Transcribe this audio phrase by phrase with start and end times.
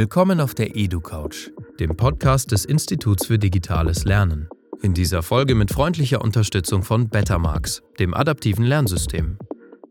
[0.00, 4.48] Willkommen auf der EduCouch, dem Podcast des Instituts für digitales Lernen.
[4.80, 9.36] In dieser Folge mit freundlicher Unterstützung von Bettermarks, dem adaptiven Lernsystem.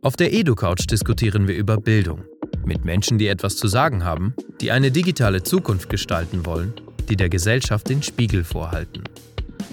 [0.01, 2.23] Auf der EduCouch diskutieren wir über Bildung
[2.65, 6.73] mit Menschen, die etwas zu sagen haben, die eine digitale Zukunft gestalten wollen,
[7.07, 9.03] die der Gesellschaft den Spiegel vorhalten.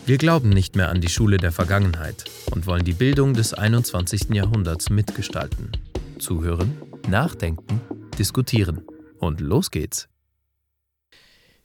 [0.04, 4.34] Wir glauben nicht mehr an die Schule der Vergangenheit und wollen die Bildung des 21.
[4.34, 5.72] Jahrhunderts mitgestalten.
[6.18, 6.76] Zuhören,
[7.08, 7.80] nachdenken,
[8.18, 8.82] diskutieren.
[9.18, 10.10] Und los geht's.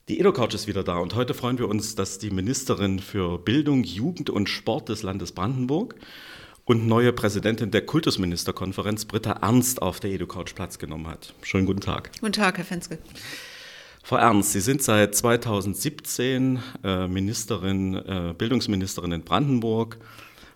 [0.09, 3.83] Die EdoCouch ist wieder da und heute freuen wir uns, dass die Ministerin für Bildung,
[3.83, 5.95] Jugend und Sport des Landes Brandenburg
[6.65, 11.35] und neue Präsidentin der Kultusministerkonferenz Britta Ernst auf der EdoCouch Platz genommen hat.
[11.43, 12.09] Schönen guten Tag.
[12.19, 12.97] Guten Tag, Herr Fenske.
[14.01, 19.99] Frau Ernst, Sie sind seit 2017 äh, Ministerin, äh, Bildungsministerin in Brandenburg,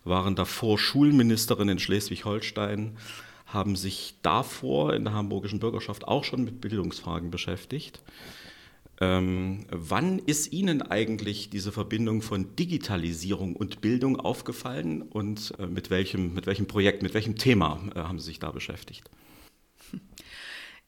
[0.03, 2.97] waren davor Schulministerin in Schleswig-Holstein,
[3.45, 8.01] haben sich davor in der hamburgischen Bürgerschaft auch schon mit Bildungsfragen beschäftigt.
[9.01, 15.89] Ähm, wann ist Ihnen eigentlich diese Verbindung von Digitalisierung und Bildung aufgefallen und äh, mit,
[15.89, 19.09] welchem, mit welchem Projekt, mit welchem Thema äh, haben Sie sich da beschäftigt?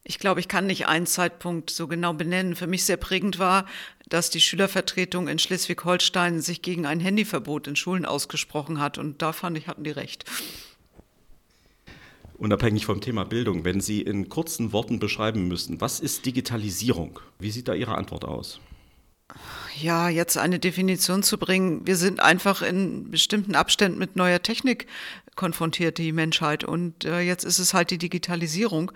[0.10, 2.56] Ich glaube, ich kann nicht einen Zeitpunkt so genau benennen.
[2.56, 3.66] Für mich sehr prägend war,
[4.08, 8.98] dass die Schülervertretung in Schleswig-Holstein sich gegen ein Handyverbot in Schulen ausgesprochen hat.
[8.98, 10.24] Und da fand ich, hatten die recht.
[12.38, 17.20] Unabhängig vom Thema Bildung, wenn Sie in kurzen Worten beschreiben müssten, was ist Digitalisierung?
[17.40, 18.60] Wie sieht da Ihre Antwort aus?
[19.80, 21.86] Ja, jetzt eine Definition zu bringen.
[21.86, 24.88] Wir sind einfach in bestimmten Abständen mit neuer Technik
[25.36, 26.64] konfrontiert, die Menschheit.
[26.64, 28.92] Und äh, jetzt ist es halt die Digitalisierung.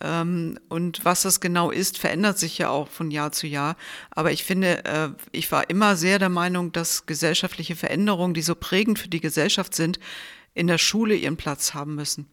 [0.00, 3.76] Ähm, und was das genau ist, verändert sich ja auch von Jahr zu Jahr.
[4.10, 8.54] Aber ich finde, äh, ich war immer sehr der Meinung, dass gesellschaftliche Veränderungen, die so
[8.54, 9.98] prägend für die Gesellschaft sind,
[10.54, 12.26] in der Schule ihren Platz haben müssen.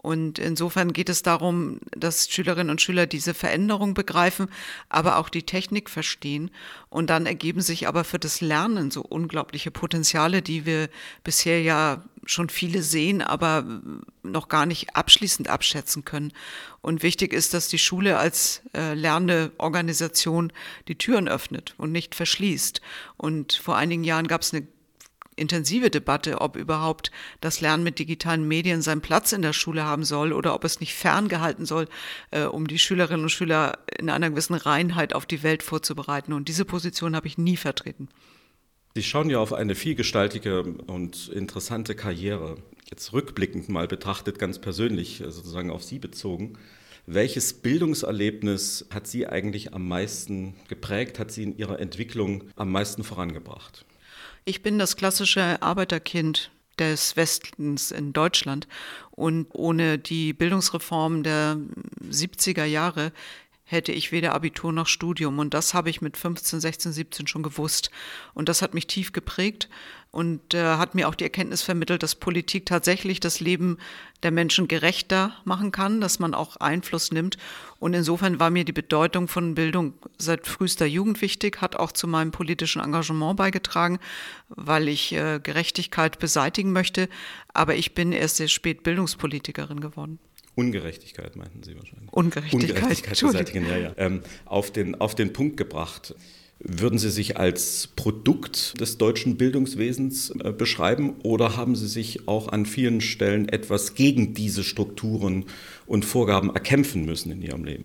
[0.00, 4.48] Und insofern geht es darum, dass Schülerinnen und Schüler diese Veränderung begreifen,
[4.88, 6.50] aber auch die Technik verstehen.
[6.88, 10.88] Und dann ergeben sich aber für das Lernen so unglaubliche Potenziale, die wir
[11.24, 13.80] bisher ja schon viele sehen, aber
[14.22, 16.32] noch gar nicht abschließend abschätzen können.
[16.80, 20.52] Und wichtig ist, dass die Schule als äh, lernende Organisation
[20.86, 22.80] die Türen öffnet und nicht verschließt.
[23.16, 24.66] Und vor einigen Jahren gab es eine
[25.38, 27.10] intensive Debatte, ob überhaupt
[27.40, 30.80] das Lernen mit digitalen Medien seinen Platz in der Schule haben soll oder ob es
[30.80, 31.88] nicht ferngehalten soll,
[32.30, 36.32] äh, um die Schülerinnen und Schüler in einer gewissen Reinheit auf die Welt vorzubereiten.
[36.32, 38.08] Und diese Position habe ich nie vertreten.
[38.94, 42.56] Sie schauen ja auf eine vielgestaltige und interessante Karriere.
[42.90, 46.58] Jetzt rückblickend mal betrachtet, ganz persönlich, äh, sozusagen auf Sie bezogen.
[47.06, 53.02] Welches Bildungserlebnis hat Sie eigentlich am meisten geprägt, hat Sie in Ihrer Entwicklung am meisten
[53.02, 53.86] vorangebracht?
[54.48, 58.66] Ich bin das klassische Arbeiterkind des Westens in Deutschland.
[59.10, 61.58] Und ohne die Bildungsreform der
[62.10, 63.12] 70er Jahre
[63.70, 65.38] hätte ich weder Abitur noch Studium.
[65.38, 67.90] Und das habe ich mit 15, 16, 17 schon gewusst.
[68.32, 69.68] Und das hat mich tief geprägt
[70.10, 73.76] und äh, hat mir auch die Erkenntnis vermittelt, dass Politik tatsächlich das Leben
[74.22, 77.36] der Menschen gerechter machen kann, dass man auch Einfluss nimmt.
[77.78, 82.08] Und insofern war mir die Bedeutung von Bildung seit frühester Jugend wichtig, hat auch zu
[82.08, 83.98] meinem politischen Engagement beigetragen,
[84.48, 87.10] weil ich äh, Gerechtigkeit beseitigen möchte.
[87.52, 90.18] Aber ich bin erst sehr spät Bildungspolitikerin geworden.
[90.58, 92.12] Ungerechtigkeit meinten Sie wahrscheinlich.
[92.12, 92.70] Ungerechtigkeit.
[92.70, 93.92] Ungerechtigkeit beseitigen, ja, ja.
[93.96, 96.16] Ähm, auf, den, auf den Punkt gebracht.
[96.58, 102.48] Würden Sie sich als Produkt des deutschen Bildungswesens äh, beschreiben oder haben Sie sich auch
[102.48, 105.44] an vielen Stellen etwas gegen diese Strukturen
[105.86, 107.84] und Vorgaben erkämpfen müssen in Ihrem Leben?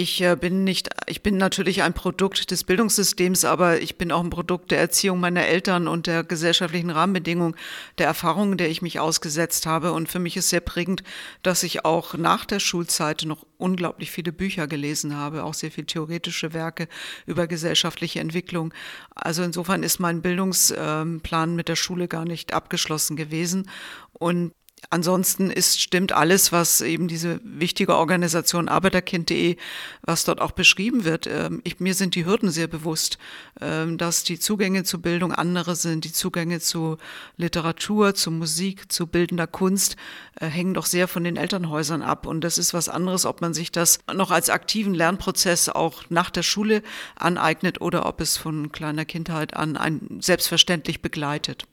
[0.00, 4.22] Ich äh, bin nicht, ich bin natürlich ein Produkt des Bildungssystems, aber ich bin auch
[4.22, 7.56] ein Produkt der Erziehung meiner Eltern und der gesellschaftlichen Rahmenbedingungen,
[7.98, 9.90] der Erfahrungen, der ich mich ausgesetzt habe.
[9.90, 11.02] Und für mich ist sehr prägend,
[11.42, 15.88] dass ich auch nach der Schulzeit noch unglaublich viele Bücher gelesen habe, auch sehr viele
[15.88, 16.86] theoretische Werke
[17.26, 18.72] über gesellschaftliche Entwicklung.
[19.16, 23.68] Also insofern ist mein Bildungsplan mit der Schule gar nicht abgeschlossen gewesen.
[24.12, 24.52] Und
[24.90, 29.56] Ansonsten ist, stimmt alles, was eben diese wichtige Organisation Arbeiterkind.de,
[30.02, 31.26] was dort auch beschrieben wird.
[31.26, 33.18] Ähm, ich, mir sind die Hürden sehr bewusst,
[33.60, 36.04] ähm, dass die Zugänge zu Bildung andere sind.
[36.04, 36.96] Die Zugänge zu
[37.36, 39.96] Literatur, zu Musik, zu bildender Kunst
[40.40, 42.26] äh, hängen doch sehr von den Elternhäusern ab.
[42.26, 46.30] Und das ist was anderes, ob man sich das noch als aktiven Lernprozess auch nach
[46.30, 46.82] der Schule
[47.16, 51.66] aneignet oder ob es von kleiner Kindheit an ein selbstverständlich begleitet.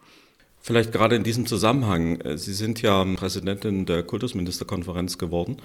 [0.65, 2.19] Vielleicht gerade in diesem Zusammenhang.
[2.21, 5.57] Äh, Sie sind ja Präsidentin der Kultusministerkonferenz geworden,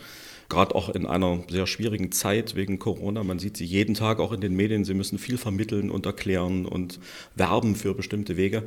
[0.50, 3.25] gerade auch in einer sehr schwierigen Zeit wegen Corona.
[3.25, 4.85] Man sieht Sie jeden Tag auch in den Medien.
[4.85, 7.00] Sie müssen viel vermitteln und erklären und
[7.35, 8.64] werben für bestimmte Wege.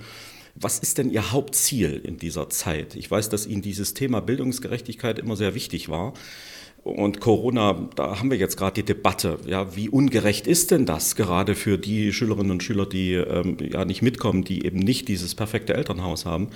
[0.56, 2.96] Was ist denn Ihr Hauptziel in dieser Zeit?
[2.96, 6.16] Ich weiß, dass Ihnen dieses Thema Bildungsgerechtigkeit immer sehr wichtig war.
[6.84, 11.16] Und Corona, da haben wir jetzt gerade die Debatte, ja, wie ungerecht ist denn das
[11.16, 15.34] gerade für die Schülerinnen und Schüler, die ähm, ja nicht mitkommen, die eben nicht dieses
[15.34, 16.50] perfekte Elternhaus haben.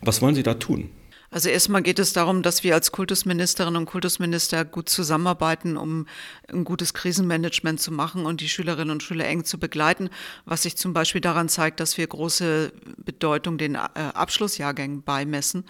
[0.00, 0.90] Was wollen Sie da tun?
[1.30, 6.06] Also erstmal geht es darum, dass wir als Kultusministerinnen und Kultusminister gut zusammenarbeiten, um
[6.50, 10.08] ein gutes Krisenmanagement zu machen und die Schülerinnen und Schüler eng zu begleiten,
[10.46, 15.64] was sich zum Beispiel daran zeigt, dass wir große Bedeutung den äh, Abschlussjahrgängen beimessen.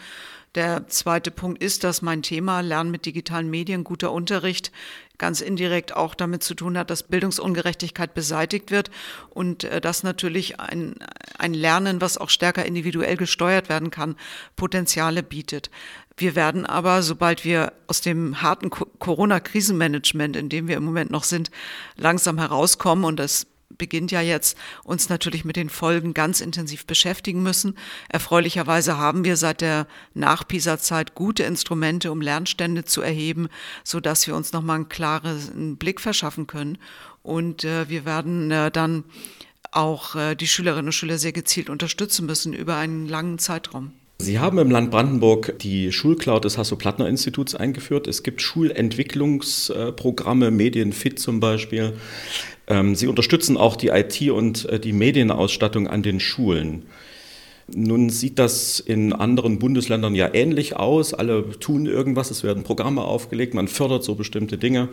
[0.54, 4.72] Der zweite Punkt ist, dass mein Thema Lernen mit digitalen Medien, guter Unterricht
[5.18, 8.90] ganz indirekt auch damit zu tun hat, dass Bildungsungerechtigkeit beseitigt wird
[9.30, 10.94] und äh, dass natürlich ein,
[11.36, 14.16] ein Lernen, was auch stärker individuell gesteuert werden kann,
[14.56, 15.70] Potenziale bietet.
[16.16, 21.24] Wir werden aber, sobald wir aus dem harten Corona-Krisenmanagement, in dem wir im Moment noch
[21.24, 21.50] sind,
[21.96, 27.42] langsam herauskommen und das beginnt ja jetzt, uns natürlich mit den Folgen ganz intensiv beschäftigen
[27.42, 27.76] müssen.
[28.08, 33.48] Erfreulicherweise haben wir seit der Nach-PISA-Zeit gute Instrumente, um Lernstände zu erheben,
[33.84, 36.78] so dass wir uns nochmal einen klaren Blick verschaffen können.
[37.22, 39.04] Und äh, wir werden äh, dann
[39.70, 43.92] auch äh, die Schülerinnen und Schüler sehr gezielt unterstützen müssen über einen langen Zeitraum.
[44.20, 48.08] Sie haben im Land Brandenburg die Schulcloud des Hasso-Plattner-Instituts eingeführt.
[48.08, 51.92] Es gibt Schulentwicklungsprogramme, Medienfit zum Beispiel.
[52.66, 56.86] Ähm, Sie unterstützen auch die IT und äh, die Medienausstattung an den Schulen.
[57.72, 61.14] Nun sieht das in anderen Bundesländern ja ähnlich aus.
[61.14, 64.88] Alle tun irgendwas, es werden Programme aufgelegt, man fördert so bestimmte Dinge.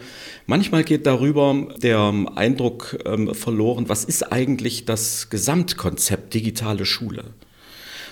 [0.46, 7.24] Manchmal geht darüber der Eindruck ähm, verloren, was ist eigentlich das Gesamtkonzept digitale Schule?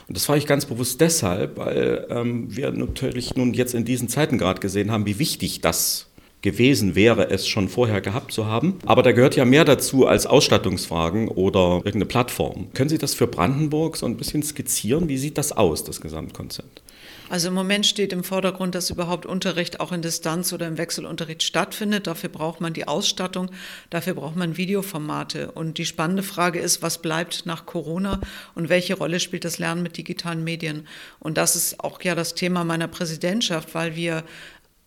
[0.08, 4.10] Und das war ich ganz bewusst deshalb, weil ähm, wir natürlich nun jetzt in diesen
[4.10, 6.08] Zeiten gerade gesehen haben, wie wichtig das
[6.42, 8.78] gewesen wäre, es schon vorher gehabt zu haben.
[8.86, 12.68] Aber da gehört ja mehr dazu als Ausstattungsfragen oder irgendeine Plattform.
[12.74, 15.08] Können Sie das für Brandenburg so ein bisschen skizzieren?
[15.08, 16.84] Wie sieht das aus, das Gesamtkonzept?
[17.30, 21.42] Also im Moment steht im Vordergrund, dass überhaupt Unterricht auch in Distanz oder im Wechselunterricht
[21.44, 22.08] stattfindet.
[22.08, 23.50] Dafür braucht man die Ausstattung,
[23.90, 25.52] dafür braucht man Videoformate.
[25.52, 28.20] Und die spannende Frage ist, was bleibt nach Corona
[28.56, 30.88] und welche Rolle spielt das Lernen mit digitalen Medien?
[31.20, 34.24] Und das ist auch ja das Thema meiner Präsidentschaft, weil wir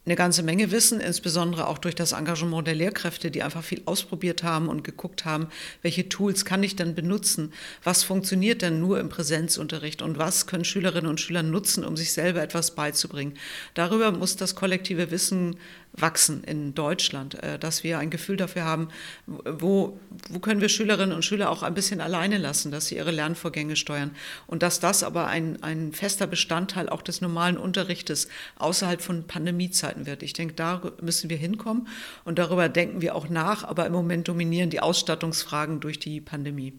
[0.06, 4.44] eine ganze Menge wissen, insbesondere auch durch das Engagement der Lehrkräfte, die einfach viel ausprobiert
[4.44, 5.48] haben und geguckt haben,
[5.82, 10.02] welche Tools kann ich denn benutzen, was funktioniert denn nur im Präsenzunterricht?
[10.02, 13.34] Und was können Schülerinnen und Schüler nutzen, um sich selber etwas beizubringen.
[13.74, 15.56] Darüber muss das kollektive Wissen
[15.92, 18.88] wachsen in Deutschland, äh, dass wir ein Gefühl dafür haben,
[19.26, 19.98] wo,
[20.28, 23.76] wo können wir Schülerinnen und Schüler auch ein bisschen alleine lassen, dass sie ihre Lernvorgänge
[23.76, 24.10] steuern?
[24.46, 29.95] Und dass das aber ein, ein fester Bestandteil auch des normalen Unterrichtes außerhalb von Pandemiezeiten
[30.04, 30.22] wird.
[30.22, 31.88] Ich denke, da müssen wir hinkommen
[32.24, 36.74] und darüber denken wir auch nach, aber im Moment dominieren die Ausstattungsfragen durch die Pandemie.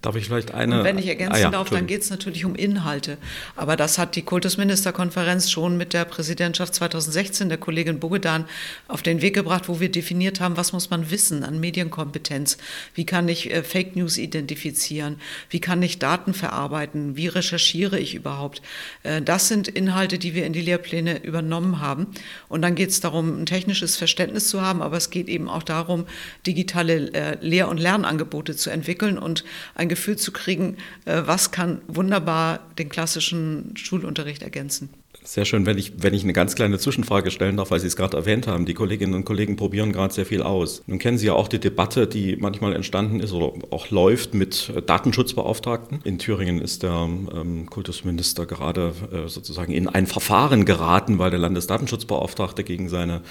[0.00, 0.78] Darf ich vielleicht eine?
[0.78, 3.18] Und wenn ich ergänzen ah, ja, darf, dann geht es natürlich um Inhalte.
[3.56, 8.46] Aber das hat die Kultusministerkonferenz schon mit der Präsidentschaft 2016 der Kollegin Bogedan
[8.88, 12.56] auf den Weg gebracht, wo wir definiert haben, was muss man wissen an Medienkompetenz?
[12.94, 15.20] Wie kann ich äh, Fake News identifizieren?
[15.50, 17.16] Wie kann ich Daten verarbeiten?
[17.16, 18.62] Wie recherchiere ich überhaupt?
[19.02, 22.06] Äh, das sind Inhalte, die wir in die Lehrpläne übernommen haben.
[22.48, 25.62] Und dann geht es darum, ein technisches Verständnis zu haben, aber es geht eben auch
[25.62, 26.06] darum,
[26.46, 29.44] digitale äh, Lehr- und Lernangebote zu entwickeln und
[29.76, 34.88] ein Gefühl zu kriegen, äh, was kann wunderbar den klassischen Schulunterricht ergänzen.
[35.26, 37.96] Sehr schön, wenn ich, wenn ich eine ganz kleine Zwischenfrage stellen darf, weil Sie es
[37.96, 38.64] gerade erwähnt haben.
[38.64, 40.82] Die Kolleginnen und Kollegen probieren gerade sehr viel aus.
[40.86, 44.72] Nun kennen Sie ja auch die Debatte, die manchmal entstanden ist oder auch läuft mit
[44.86, 46.00] Datenschutzbeauftragten.
[46.04, 51.40] In Thüringen ist der ähm, Kultusminister gerade äh, sozusagen in ein Verfahren geraten, weil der
[51.40, 53.22] Landesdatenschutzbeauftragte gegen seine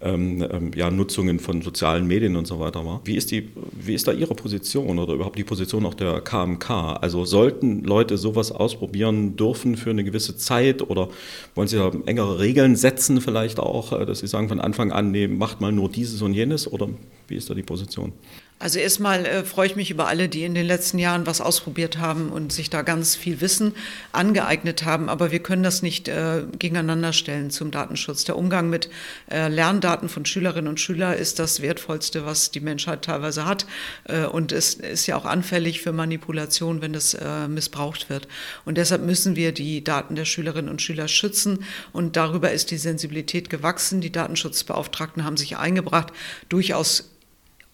[0.00, 3.00] ähm, ähm, ja, Nutzungen von sozialen Medien und so weiter war.
[3.04, 6.70] Wie ist, die, wie ist da Ihre Position oder überhaupt die Position auch der KMK?
[7.00, 11.08] Also sollten Leute sowas ausprobieren dürfen für eine gewisse Zeit oder
[11.54, 15.10] wollen Sie da engere Regeln setzen vielleicht auch, äh, dass Sie sagen von Anfang an,
[15.10, 16.88] nee, macht mal nur dieses und jenes oder
[17.28, 18.12] wie ist da die Position?
[18.60, 21.98] Also erstmal äh, freue ich mich über alle, die in den letzten Jahren was ausprobiert
[21.98, 23.74] haben und sich da ganz viel Wissen
[24.12, 25.08] angeeignet haben.
[25.08, 28.24] Aber wir können das nicht äh, gegeneinander stellen zum Datenschutz.
[28.24, 28.88] Der Umgang mit
[29.28, 33.66] äh, Lerndaten von Schülerinnen und Schülern ist das Wertvollste, was die Menschheit teilweise hat.
[34.04, 38.28] Äh, und es ist ja auch anfällig für Manipulation, wenn das äh, missbraucht wird.
[38.64, 41.64] Und deshalb müssen wir die Daten der Schülerinnen und Schüler schützen.
[41.92, 44.00] Und darüber ist die Sensibilität gewachsen.
[44.00, 46.12] Die Datenschutzbeauftragten haben sich eingebracht,
[46.48, 47.10] durchaus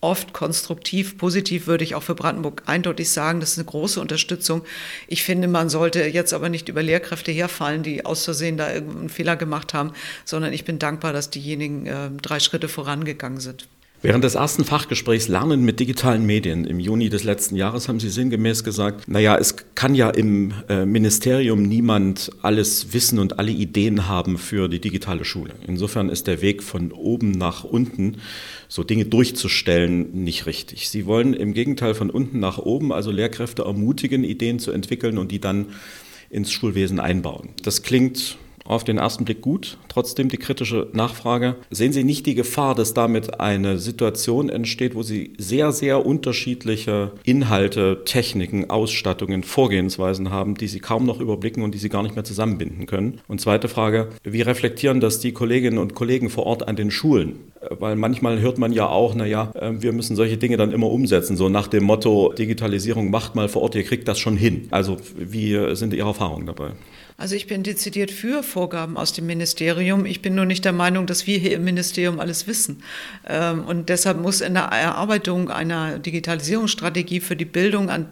[0.01, 3.41] oft konstruktiv, positiv würde ich auch für Brandenburg eindeutig sagen.
[3.41, 4.63] Das ist eine große Unterstützung.
[5.09, 9.09] Ich finde, man sollte jetzt aber nicht über Lehrkräfte herfallen, die aus Versehen da irgendeinen
[9.11, 9.93] Fehler gemacht haben,
[10.25, 13.69] sondern ich bin dankbar, dass diejenigen äh, drei Schritte vorangegangen sind.
[14.03, 18.09] Während des ersten Fachgesprächs Lernen mit digitalen Medien im Juni des letzten Jahres haben Sie
[18.09, 24.09] sinngemäß gesagt, naja, es kann ja im äh, Ministerium niemand alles wissen und alle Ideen
[24.09, 25.53] haben für die digitale Schule.
[25.67, 28.17] Insofern ist der Weg von oben nach unten,
[28.69, 30.89] so Dinge durchzustellen, nicht richtig.
[30.89, 35.31] Sie wollen im Gegenteil von unten nach oben, also Lehrkräfte ermutigen, Ideen zu entwickeln und
[35.31, 35.67] die dann
[36.31, 37.51] ins Schulwesen einbauen.
[37.63, 38.39] Das klingt
[38.71, 39.79] auf den ersten Blick gut.
[39.89, 41.57] Trotzdem die kritische Nachfrage.
[41.71, 47.13] Sehen Sie nicht die Gefahr, dass damit eine Situation entsteht, wo Sie sehr, sehr unterschiedliche
[47.25, 52.15] Inhalte, Techniken, Ausstattungen, Vorgehensweisen haben, die Sie kaum noch überblicken und die Sie gar nicht
[52.15, 53.21] mehr zusammenbinden können?
[53.27, 57.41] Und zweite Frage, wie reflektieren das die Kolleginnen und Kollegen vor Ort an den Schulen?
[57.69, 61.37] Weil manchmal hört man ja auch, naja, äh, wir müssen solche Dinge dann immer umsetzen,
[61.37, 64.69] so nach dem Motto, Digitalisierung macht mal vor Ort, ihr kriegt das schon hin.
[64.71, 66.73] Also wie sind Ihre Erfahrungen dabei?
[67.21, 70.07] Also ich bin dezidiert für Vorgaben aus dem Ministerium.
[70.07, 72.83] Ich bin nur nicht der Meinung, dass wir hier im Ministerium alles wissen.
[73.29, 78.11] Ähm, und deshalb muss in der Erarbeitung einer Digitalisierungsstrategie für die Bildung, an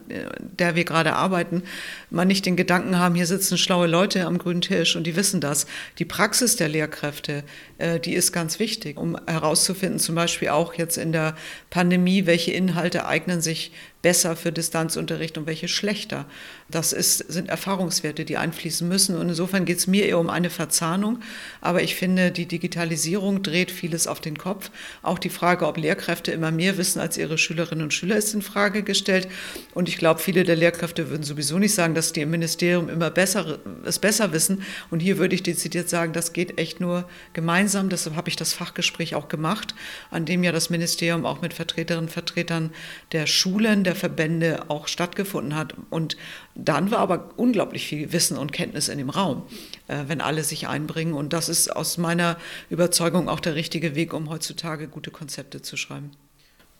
[0.59, 1.63] der wir gerade arbeiten,
[2.11, 5.41] man nicht den Gedanken haben, hier sitzen schlaue Leute am grünen Tisch und die wissen
[5.41, 5.67] das.
[5.99, 7.45] Die Praxis der Lehrkräfte,
[7.79, 11.37] äh, die ist ganz wichtig, um herauszufinden, zum Beispiel auch jetzt in der
[11.71, 16.27] Pandemie, welche Inhalte eignen sich besser für Distanzunterricht und welche schlechter.
[16.71, 19.17] Das ist, sind Erfahrungswerte, die einfließen müssen.
[19.17, 21.21] Und insofern geht es mir eher um eine Verzahnung.
[21.61, 24.71] Aber ich finde, die Digitalisierung dreht vieles auf den Kopf.
[25.03, 28.43] Auch die Frage, ob Lehrkräfte immer mehr wissen als ihre Schülerinnen und Schüler, ist in
[28.43, 29.29] Frage gestellt.
[29.75, 33.11] Und ich glaube, viele der Lehrkräfte würden sowieso nicht sagen, dass die im Ministerium immer
[33.11, 34.63] besser, es besser wissen.
[34.91, 37.89] Und hier würde ich dezidiert sagen, das geht echt nur gemeinsam.
[37.89, 39.75] Deshalb habe ich das Fachgespräch auch gemacht,
[40.11, 42.71] an dem ja das Ministerium auch mit Vertreterinnen und Vertretern
[43.11, 45.75] der Schulen, der Verbände auch stattgefunden hat.
[45.89, 46.19] Und
[46.55, 49.45] dann war aber unglaublich viel Wissen und Kenntnis in dem Raum,
[49.89, 51.15] äh, wenn alle sich einbringen.
[51.15, 52.37] Und das ist aus meiner
[52.69, 56.11] Überzeugung auch der richtige Weg, um heutzutage gute Konzepte zu schreiben.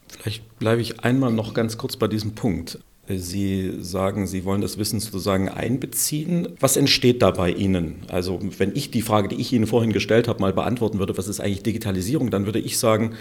[0.09, 2.79] Vielleicht bleibe ich einmal noch ganz kurz bei diesem Punkt.
[3.09, 6.49] Sie sagen, Sie wollen das Wissen sozusagen einbeziehen.
[6.61, 8.03] Was entsteht da bei Ihnen?
[8.09, 11.27] Also wenn ich die Frage, die ich Ihnen vorhin gestellt habe, mal beantworten würde, was
[11.27, 13.15] ist eigentlich Digitalisierung, dann würde ich sagen,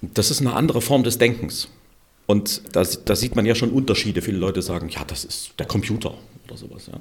[0.00, 1.68] das ist eine andere Form des Denkens.
[2.26, 4.22] Und da, da, sieht man ja schon Unterschiede.
[4.22, 6.14] Viele Leute sagen, ja, das ist der Computer
[6.46, 6.86] oder sowas.
[6.86, 7.00] Ja.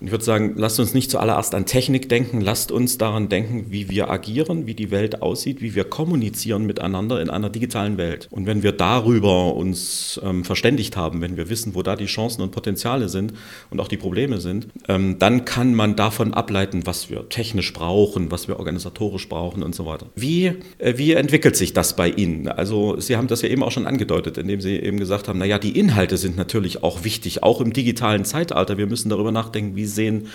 [0.00, 3.66] Und ich würde sagen, lasst uns nicht zuallererst an Technik denken, lasst uns daran denken,
[3.68, 8.26] wie wir agieren, wie die Welt aussieht, wie wir kommunizieren miteinander in einer digitalen Welt.
[8.30, 12.40] Und wenn wir darüber uns ähm, verständigt haben, wenn wir wissen, wo da die Chancen
[12.40, 13.34] und Potenziale sind
[13.68, 18.30] und auch die Probleme sind, ähm, dann kann man davon ableiten, was wir technisch brauchen,
[18.30, 20.06] was wir organisatorisch brauchen und so weiter.
[20.16, 20.46] Wie,
[20.78, 22.48] äh, wie entwickelt sich das bei Ihnen?
[22.48, 25.58] Also Sie haben das ja eben auch schon angedeutet, indem Sie eben gesagt haben, naja,
[25.58, 28.78] die Inhalte sind natürlich auch wichtig, auch im digitalen Zeitalter.
[28.78, 30.28] Wir müssen darüber nachdenken, wie sehen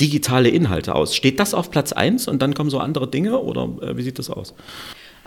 [0.00, 1.16] digitale Inhalte aus?
[1.16, 4.18] Steht das auf Platz 1 und dann kommen so andere Dinge oder äh, wie sieht
[4.18, 4.54] das aus?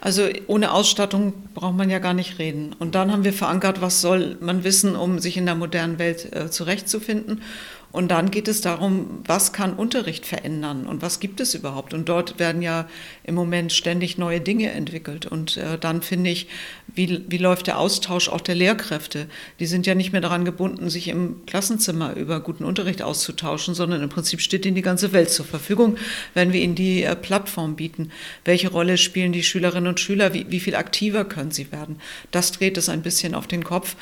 [0.03, 2.75] Also ohne Ausstattung braucht man ja gar nicht reden.
[2.79, 6.35] Und dann haben wir verankert, was soll man wissen, um sich in der modernen Welt
[6.35, 7.43] äh, zurechtzufinden.
[7.91, 11.93] Und dann geht es darum, was kann Unterricht verändern und was gibt es überhaupt.
[11.93, 12.87] Und dort werden ja
[13.23, 15.27] im Moment ständig neue Dinge entwickelt.
[15.27, 16.47] Und äh, dann finde ich,
[16.95, 19.27] wie, wie läuft der Austausch auch der Lehrkräfte?
[19.59, 24.01] Die sind ja nicht mehr daran gebunden, sich im Klassenzimmer über guten Unterricht auszutauschen, sondern
[24.01, 25.97] im Prinzip steht ihnen die ganze Welt zur Verfügung,
[26.33, 28.11] wenn wir ihnen die äh, Plattform bieten.
[28.45, 30.33] Welche Rolle spielen die Schülerinnen und Schüler?
[30.33, 31.97] Wie, wie viel aktiver können sie werden?
[32.31, 33.95] Das dreht es ein bisschen auf den Kopf.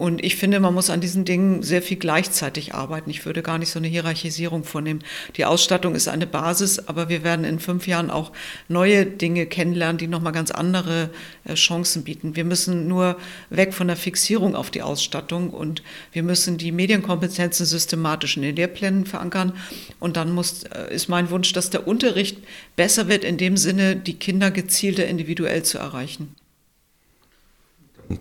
[0.00, 3.10] Und ich finde, man muss an diesen Dingen sehr viel gleichzeitig arbeiten.
[3.10, 5.04] Ich würde gar nicht so eine Hierarchisierung vornehmen.
[5.36, 8.32] Die Ausstattung ist eine Basis, aber wir werden in fünf Jahren auch
[8.66, 11.10] neue Dinge kennenlernen, die nochmal ganz andere
[11.44, 12.34] äh, Chancen bieten.
[12.34, 13.18] Wir müssen nur
[13.50, 18.56] weg von der Fixierung auf die Ausstattung und wir müssen die Medienkompetenzen systematisch in den
[18.56, 19.52] Lehrplänen verankern.
[19.98, 22.38] Und dann muss, äh, ist mein Wunsch, dass der Unterricht
[22.74, 26.34] besser wird, in dem Sinne, die Kinder gezielter individuell zu erreichen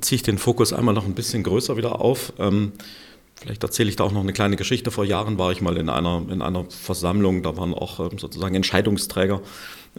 [0.02, 2.34] ziehe ich den Fokus einmal noch ein bisschen größer wieder auf.
[2.40, 2.74] Ähm,
[3.36, 4.92] vielleicht erzähle ich da auch noch eine kleine Geschichte.
[4.92, 8.56] Vor Jahren war ich mal in einer, in einer Versammlung, da waren auch ähm, sozusagen
[8.56, 9.42] Entscheidungsträger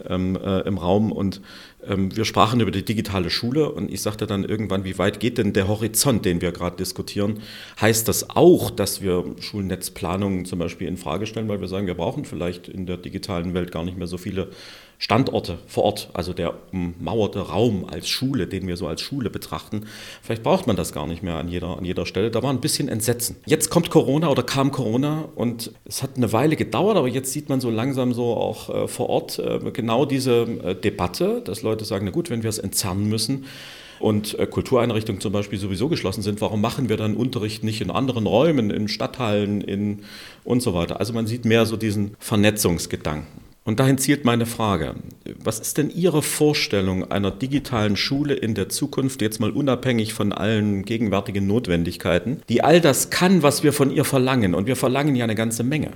[0.07, 1.41] ähm, äh, im Raum und
[1.87, 5.53] wir sprachen über die digitale Schule und ich sagte dann irgendwann, wie weit geht denn
[5.53, 7.41] der Horizont, den wir gerade diskutieren?
[7.79, 11.95] Heißt das auch, dass wir Schulnetzplanungen zum Beispiel in Frage stellen, weil wir sagen, wir
[11.95, 14.49] brauchen vielleicht in der digitalen Welt gar nicht mehr so viele
[15.01, 19.87] Standorte vor Ort, also der ummauerte Raum als Schule, den wir so als Schule betrachten.
[20.21, 22.29] Vielleicht braucht man das gar nicht mehr an jeder, an jeder Stelle.
[22.29, 23.37] Da war ein bisschen Entsetzen.
[23.47, 27.49] Jetzt kommt Corona oder kam Corona und es hat eine Weile gedauert, aber jetzt sieht
[27.49, 31.70] man so langsam so auch äh, vor Ort äh, genau diese äh, Debatte, dass Leute
[31.79, 33.45] sagen, na gut, wenn wir es entzerren müssen,
[34.01, 37.91] und äh, Kultureinrichtungen zum Beispiel sowieso geschlossen sind, warum machen wir dann Unterricht nicht in
[37.91, 39.99] anderen Räumen, in Stadthallen in
[40.43, 40.99] und so weiter?
[40.99, 43.41] Also man sieht mehr so diesen Vernetzungsgedanken.
[43.63, 44.95] Und dahin zielt meine Frage.
[45.37, 50.33] Was ist denn Ihre Vorstellung einer digitalen Schule in der Zukunft, jetzt mal unabhängig von
[50.33, 54.55] allen gegenwärtigen Notwendigkeiten, die all das kann, was wir von ihr verlangen?
[54.55, 55.91] Und wir verlangen ja eine ganze Menge.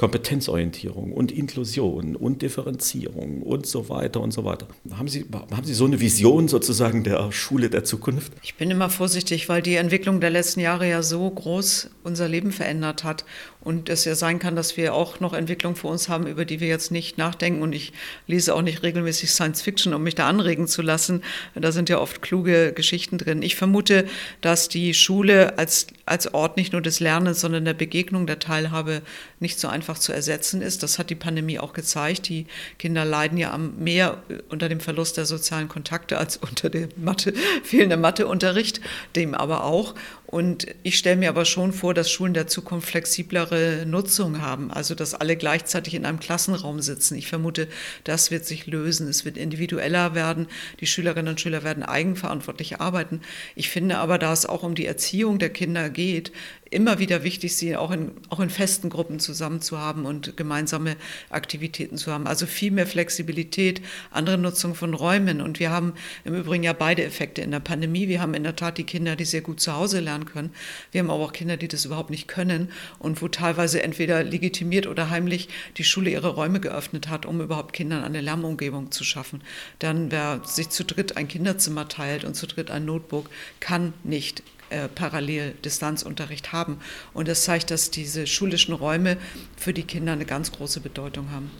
[0.00, 4.66] Kompetenzorientierung und Inklusion und Differenzierung und so weiter und so weiter.
[4.92, 8.32] Haben Sie, haben Sie so eine Vision sozusagen der Schule der Zukunft?
[8.42, 12.50] Ich bin immer vorsichtig, weil die Entwicklung der letzten Jahre ja so groß unser Leben
[12.50, 13.26] verändert hat
[13.62, 16.60] und es ja sein kann, dass wir auch noch Entwicklungen vor uns haben, über die
[16.60, 17.60] wir jetzt nicht nachdenken.
[17.60, 17.92] Und ich
[18.26, 21.22] lese auch nicht regelmäßig Science Fiction, um mich da anregen zu lassen.
[21.54, 23.42] Da sind ja oft kluge Geschichten drin.
[23.42, 24.06] Ich vermute,
[24.40, 29.02] dass die Schule als, als Ort nicht nur des Lernens, sondern der Begegnung, der Teilhabe
[29.40, 30.82] nicht so einfach zu ersetzen ist.
[30.82, 32.28] Das hat die Pandemie auch gezeigt.
[32.28, 32.46] Die
[32.78, 37.32] Kinder leiden ja mehr unter dem Verlust der sozialen Kontakte als unter dem Mathe,
[37.64, 38.80] fehlenden Matheunterricht,
[39.16, 39.94] dem aber auch.
[40.30, 44.94] Und ich stelle mir aber schon vor, dass Schulen der Zukunft flexiblere Nutzung haben, also
[44.94, 47.16] dass alle gleichzeitig in einem Klassenraum sitzen.
[47.16, 47.66] Ich vermute,
[48.04, 49.08] das wird sich lösen.
[49.08, 50.46] Es wird individueller werden.
[50.78, 53.22] Die Schülerinnen und Schüler werden eigenverantwortlich arbeiten.
[53.56, 56.30] Ich finde aber, da es auch um die Erziehung der Kinder geht,
[56.70, 60.94] immer wieder wichtig, sie auch in, auch in festen Gruppen zusammen zu haben und gemeinsame
[61.28, 62.28] Aktivitäten zu haben.
[62.28, 63.82] Also viel mehr Flexibilität,
[64.12, 65.40] andere Nutzung von Räumen.
[65.40, 65.94] Und wir haben
[66.24, 68.06] im Übrigen ja beide Effekte in der Pandemie.
[68.06, 70.50] Wir haben in der Tat die Kinder, die sehr gut zu Hause lernen können.
[70.92, 74.86] Wir haben aber auch Kinder, die das überhaupt nicht können und wo teilweise entweder legitimiert
[74.86, 79.42] oder heimlich die Schule ihre Räume geöffnet hat, um überhaupt Kindern eine Lärmumgebung zu schaffen.
[79.78, 84.42] Dann, wer sich zu dritt ein Kinderzimmer teilt und zu dritt ein Notebook, kann nicht
[84.70, 86.78] äh, parallel Distanzunterricht haben.
[87.12, 89.16] Und das zeigt, dass diese schulischen Räume
[89.56, 91.50] für die Kinder eine ganz große Bedeutung haben.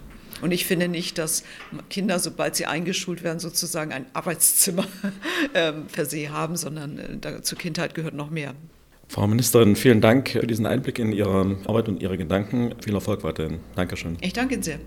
[0.40, 1.44] Und ich finde nicht, dass
[1.88, 4.86] Kinder, sobald sie eingeschult werden, sozusagen ein Arbeitszimmer
[5.52, 8.54] äh, per se haben, sondern äh, zur Kindheit gehört noch mehr.
[9.08, 12.76] Frau Ministerin, vielen Dank für diesen Einblick in Ihre Arbeit und Ihre Gedanken.
[12.80, 13.58] Viel Erfolg weiterhin.
[13.74, 14.16] Dankeschön.
[14.20, 14.78] Ich danke Ihnen sehr.